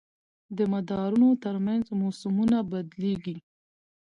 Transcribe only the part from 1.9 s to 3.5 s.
موسمونه بدلېږي.